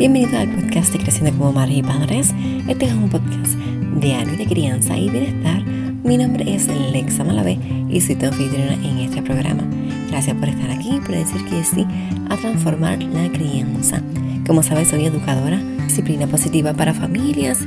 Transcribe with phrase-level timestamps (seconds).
[0.00, 2.34] Bienvenido al podcast de Creciendo como Madres y Padres.
[2.66, 3.54] Este es un podcast
[3.96, 5.62] diario de crianza y bienestar.
[5.62, 7.58] Mi nombre es Lexa Malavé
[7.90, 9.62] y soy tu anfitriona en este programa.
[10.08, 11.86] Gracias por estar aquí y por decir que sí
[12.30, 14.00] a transformar la crianza.
[14.46, 17.58] Como sabes, soy educadora, disciplina positiva para familias,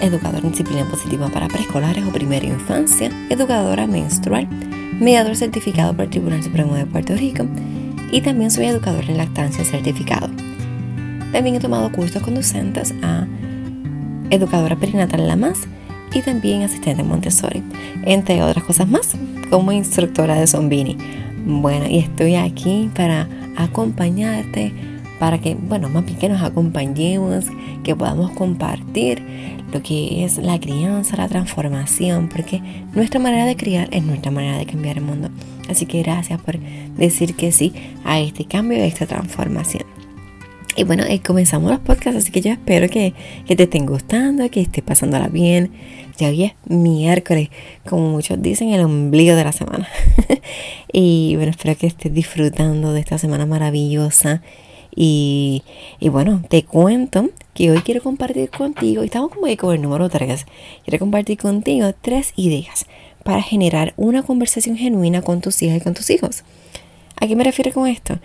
[0.00, 4.46] educadora en disciplina positiva para preescolares o primera infancia, educadora menstrual,
[5.00, 7.44] mediador certificado por el Tribunal Supremo de Puerto Rico
[8.12, 10.30] y también soy educador en lactancia certificado.
[11.32, 13.26] También he tomado cursos conducentes a
[14.30, 15.60] educadora perinatal La Más
[16.12, 17.62] y también asistente Montessori,
[18.04, 19.16] entre otras cosas más,
[19.50, 20.96] como instructora de Zombini.
[21.44, 24.72] Bueno, y estoy aquí para acompañarte,
[25.18, 27.46] para que, bueno, más bien que nos acompañemos,
[27.82, 29.22] que podamos compartir
[29.72, 32.60] lo que es la crianza, la transformación, porque
[32.92, 35.30] nuestra manera de criar es nuestra manera de cambiar el mundo.
[35.68, 37.72] Así que gracias por decir que sí
[38.04, 39.91] a este cambio, a esta transformación.
[40.74, 43.12] Y bueno, eh, comenzamos los podcasts, así que yo espero que,
[43.46, 45.70] que, te estén gustando, que estés pasándola bien.
[46.16, 47.50] Ya hoy es miércoles,
[47.86, 49.88] como muchos dicen, el ombligo de la semana.
[50.92, 54.42] y bueno, espero que estés disfrutando de esta semana maravillosa.
[54.94, 55.62] Y,
[56.00, 59.82] y, bueno, te cuento que hoy quiero compartir contigo, y estamos como ahí con el
[59.82, 60.46] número 3,
[60.84, 62.86] quiero compartir contigo tres ideas
[63.24, 66.44] para generar una conversación genuina con tus hijas y con tus hijos.
[67.20, 68.18] ¿A qué me refiero con esto?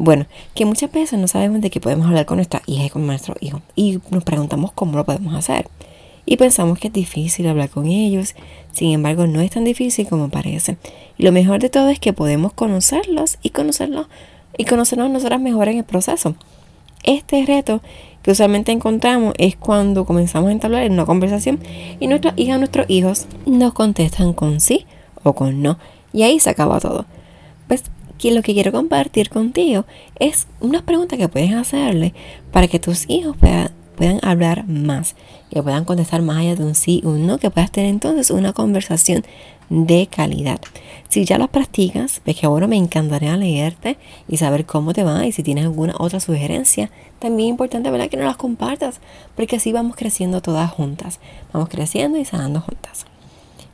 [0.00, 3.04] Bueno, que muchas veces no sabemos de qué podemos hablar con nuestra hija y con
[3.04, 5.66] nuestro hijo y nos preguntamos cómo lo podemos hacer.
[6.24, 8.36] Y pensamos que es difícil hablar con ellos,
[8.70, 10.76] sin embargo no es tan difícil como parece.
[11.16, 14.06] Y lo mejor de todo es que podemos conocerlos y conocerlos
[14.56, 16.36] y conocernos nosotras mejor en el proceso.
[17.02, 17.82] Este reto
[18.22, 21.58] que usualmente encontramos es cuando comenzamos a entablar una conversación
[21.98, 24.86] y nuestra hija o nuestros hijos nos contestan con sí
[25.24, 25.76] o con no.
[26.12, 27.04] Y ahí se acaba todo.
[27.66, 27.82] Pues
[28.18, 29.84] que lo que quiero compartir contigo
[30.18, 32.12] es unas preguntas que puedes hacerle
[32.52, 33.70] para que tus hijos puedan,
[34.22, 35.16] hablar más,
[35.50, 38.30] que puedan contestar más allá de un sí o un no, que puedas tener entonces
[38.30, 39.24] una conversación
[39.70, 40.60] de calidad.
[41.08, 45.26] Si ya las practicas, ves que ahora me encantaría leerte y saber cómo te va
[45.26, 48.08] y si tienes alguna otra sugerencia, también es importante ¿verdad?
[48.08, 49.00] que nos las compartas,
[49.34, 51.18] porque así vamos creciendo todas juntas,
[51.52, 53.04] vamos creciendo y sanando juntas.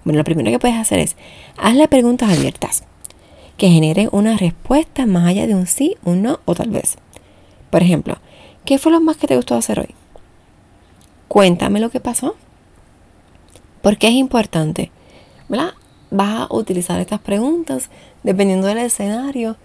[0.04, 1.16] Bueno, lo primero que puedes hacer es
[1.59, 2.84] hazle preguntas abiertas
[3.56, 6.97] que generen una respuesta más allá de un sí, un no o tal vez.
[7.70, 8.19] Por ejemplo,
[8.65, 9.94] ¿qué fue lo más que te gustó hacer hoy?
[11.28, 12.37] Cuéntame lo que pasó.
[13.82, 14.91] Porque es importante,
[15.48, 15.75] ¿verdad?
[16.10, 17.91] Vas a utilizar estas preguntas
[18.22, 19.56] dependiendo del escenario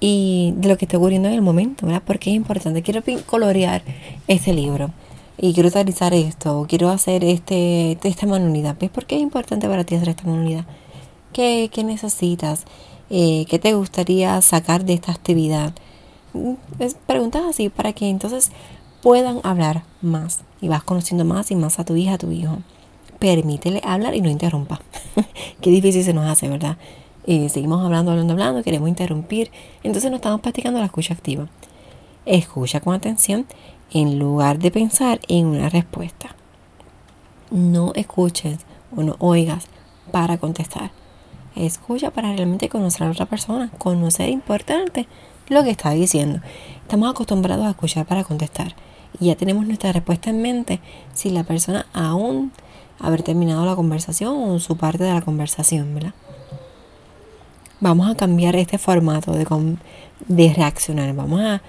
[0.00, 2.02] y de lo que esté ocurriendo en el momento, ¿verdad?
[2.04, 2.82] Porque es importante.
[2.82, 3.82] Quiero colorear
[4.26, 4.90] este libro
[5.38, 8.76] y quiero utilizar esto, o quiero hacer este, esta manualidad.
[8.78, 10.64] ¿Ves por qué es importante para ti hacer esta manualidad?
[11.32, 12.64] ¿Qué, qué necesitas?
[13.10, 15.74] Eh, ¿Qué te gustaría sacar de esta actividad?
[16.32, 16.54] Mm,
[17.06, 18.52] preguntas así para que entonces
[19.02, 22.58] puedan hablar más y vas conociendo más y más a tu hija, a tu hijo.
[23.18, 24.80] Permítele hablar y no interrumpa.
[25.60, 26.76] Qué difícil se nos hace, ¿verdad?
[27.26, 29.50] Eh, seguimos hablando, hablando, hablando, queremos interrumpir.
[29.82, 31.48] Entonces no estamos practicando la escucha activa.
[32.26, 33.46] Escucha con atención
[33.90, 36.36] en lugar de pensar en una respuesta.
[37.50, 38.60] No escuches
[38.96, 39.66] o no oigas
[40.12, 40.92] para contestar.
[41.56, 45.06] Escucha para realmente conocer a otra persona, conocer importante
[45.48, 46.40] lo que está diciendo.
[46.82, 48.74] Estamos acostumbrados a escuchar para contestar
[49.18, 50.80] y ya tenemos nuestra respuesta en mente
[51.12, 52.52] si la persona aún
[53.00, 56.14] haber terminado la conversación o su parte de la conversación, ¿verdad?
[57.80, 59.46] Vamos a cambiar este formato de,
[60.28, 61.14] de reaccionar.
[61.14, 61.62] Vamos a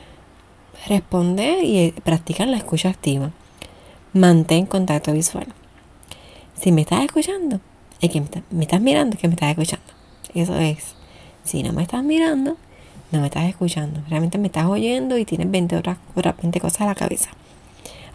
[0.87, 3.31] responder y practicar la escucha activa.
[4.13, 5.47] Mantén contacto visual.
[6.53, 7.61] Si me estás escuchando,
[8.01, 9.85] es que me, estás mirando, es que me estás escuchando.
[10.33, 10.95] Eso es.
[11.43, 12.57] Si no me estás mirando,
[13.11, 14.01] no me estás escuchando.
[14.09, 17.29] Realmente me estás oyendo y tienes 20 otras, 20 cosas a la cabeza.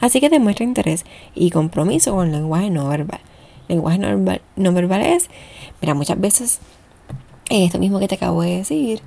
[0.00, 1.04] Así que demuestra interés
[1.34, 3.20] y compromiso con el lenguaje no verbal.
[3.68, 5.28] Lenguaje no verbal, no verbal es,
[5.80, 6.60] mira, muchas veces
[7.48, 9.00] esto mismo que te acabo de decir,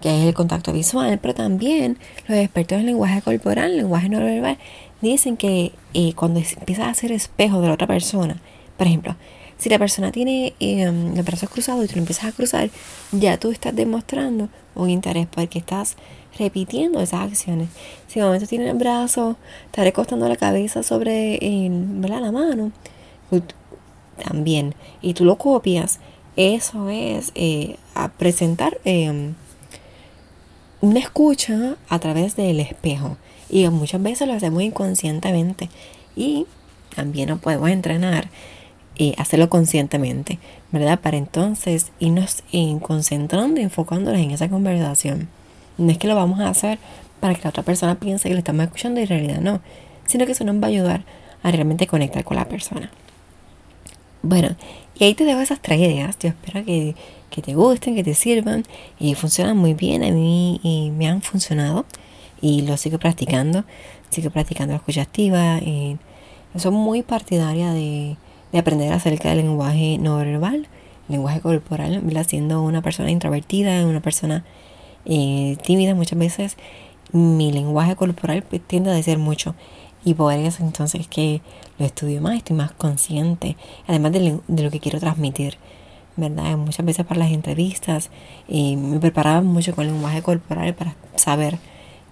[0.00, 4.58] que es el contacto visual, pero también los expertos en lenguaje corporal, lenguaje no verbal,
[5.00, 8.40] dicen que eh, cuando empiezas a hacer espejo de la otra persona,
[8.76, 9.16] por ejemplo,
[9.62, 12.68] si la persona tiene em, los brazos cruzados y tú lo empiezas a cruzar,
[13.12, 15.94] ya tú estás demostrando un interés porque estás
[16.36, 17.68] repitiendo esas acciones.
[18.08, 19.36] Si de momento tiene el brazo,
[19.66, 22.72] está recostando la cabeza sobre la mano,
[24.20, 26.00] también, y tú lo copias,
[26.34, 27.76] eso es eh,
[28.18, 29.34] presentar em,
[30.80, 33.16] una escucha a través del espejo.
[33.48, 35.70] Y muchas veces lo hacemos inconscientemente.
[36.16, 36.46] Y
[36.96, 38.28] también nos podemos entrenar
[38.96, 40.38] y hacerlo conscientemente,
[40.70, 41.00] ¿verdad?
[41.00, 42.42] Para entonces irnos
[42.80, 45.28] concentrando y enfocándonos en esa conversación.
[45.78, 46.78] No es que lo vamos a hacer
[47.20, 49.60] para que la otra persona piense que le estamos escuchando y en realidad no,
[50.06, 51.04] sino que eso nos va a ayudar
[51.42, 52.90] a realmente conectar con la persona.
[54.22, 54.54] Bueno,
[54.98, 56.16] y ahí te dejo esas tres ideas.
[56.20, 56.94] Yo espero que,
[57.30, 58.64] te gusten, que te sirvan
[58.98, 60.04] y funcionan muy bien.
[60.04, 61.86] A mí y me han funcionado
[62.40, 63.64] y lo sigo practicando.
[64.10, 65.58] Sigo practicando la escucha activa.
[65.58, 65.98] Y
[66.56, 68.16] soy muy partidaria de,
[68.58, 70.68] aprender acerca del lenguaje no verbal,
[71.08, 74.44] lenguaje corporal, siendo una persona introvertida, una persona
[75.04, 76.56] eh, tímida muchas veces.
[77.12, 79.54] Mi lenguaje corporal pues, tiende a decir mucho
[80.04, 81.42] y por eso entonces que
[81.78, 83.56] lo estudio más, estoy más consciente,
[83.86, 85.56] además de, lo que quiero transmitir,
[86.16, 86.56] ¿verdad?
[86.56, 88.10] Muchas veces para las entrevistas
[88.48, 91.58] y me preparaba mucho con el lenguaje corporal para saber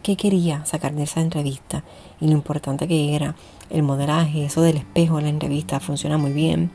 [0.03, 1.85] qué quería sacar de esa entrevista
[2.21, 3.35] y lo importante que era
[3.71, 6.71] el modelaje, eso del espejo en la entrevista funciona muy bien.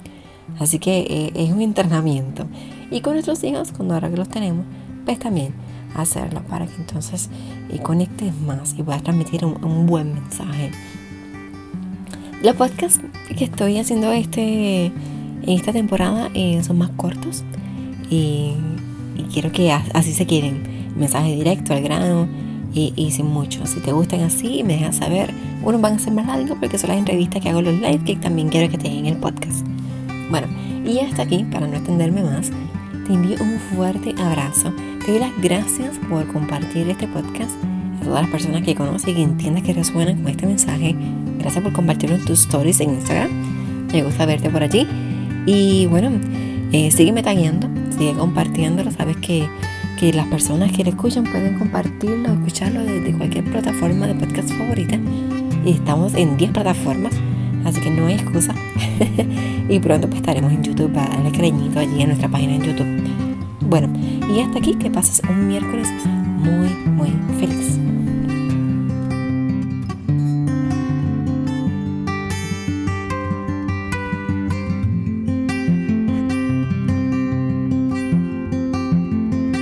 [0.59, 2.45] Así que eh, es un entrenamiento.
[2.91, 4.65] Y con nuestros hijos, cuando ahora que los tenemos,
[5.03, 5.53] pues también
[5.95, 7.29] hacerlo para que entonces
[7.69, 10.71] eh, conectes más y puedas transmitir un buen mensaje.
[12.45, 12.99] Los podcasts
[13.35, 17.43] que estoy haciendo este, en esta temporada eh, son más cortos
[18.09, 18.53] y,
[19.33, 20.93] quiero que así se queden.
[20.95, 22.27] Mensaje directo al grano
[22.75, 23.65] y, sin mucho.
[23.65, 25.33] Si te gustan así, me dejas saber.
[25.63, 28.15] Unos van a ser más largos porque son las entrevistas que hago los live que
[28.17, 29.65] también quiero que te en el podcast.
[30.29, 30.47] Bueno,
[30.85, 32.51] y hasta aquí, para no extenderme más,
[33.07, 34.73] te envío un fuerte abrazo.
[35.05, 37.51] Te doy las gracias por compartir este podcast
[38.01, 40.95] a todas las personas que conoces y que entiendas que resuenan con este mensaje
[41.45, 43.29] Gracias por compartirlo en tus stories en Instagram.
[43.93, 44.87] Me gusta verte por allí.
[45.45, 46.09] Y bueno,
[46.71, 48.89] eh, sígueme tagueando, sigue compartiéndolo.
[48.89, 49.47] Sabes que,
[49.99, 54.97] que las personas que lo escuchan pueden compartirlo, escucharlo desde cualquier plataforma de podcast favorita.
[55.65, 57.13] Y estamos en 10 plataformas,
[57.63, 58.53] así que no hay excusa.
[59.69, 62.87] y pronto pues estaremos en YouTube para darle cariñito allí en nuestra página en YouTube.
[63.61, 63.89] Bueno,
[64.33, 65.87] y hasta aquí que pases un miércoles
[66.39, 67.09] muy, muy
[67.39, 67.84] feliz.